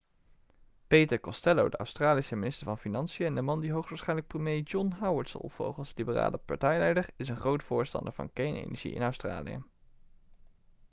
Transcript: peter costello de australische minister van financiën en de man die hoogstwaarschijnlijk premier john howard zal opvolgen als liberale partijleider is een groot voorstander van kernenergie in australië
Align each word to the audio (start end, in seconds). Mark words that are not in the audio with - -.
peter 0.87 1.19
costello 1.19 1.69
de 1.69 1.77
australische 1.77 2.35
minister 2.35 2.65
van 2.65 2.77
financiën 2.77 3.25
en 3.25 3.35
de 3.35 3.41
man 3.41 3.59
die 3.59 3.71
hoogstwaarschijnlijk 3.71 4.27
premier 4.27 4.61
john 4.61 4.93
howard 4.99 5.29
zal 5.29 5.41
opvolgen 5.41 5.77
als 5.77 5.93
liberale 5.95 6.37
partijleider 6.37 7.09
is 7.15 7.27
een 7.29 7.37
groot 7.39 7.63
voorstander 7.63 8.13
van 8.13 8.33
kernenergie 8.33 8.93
in 8.93 9.01
australië 9.01 9.63